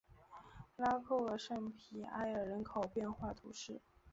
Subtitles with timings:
[0.77, 3.79] 拉库尔圣皮埃尔人口变化图示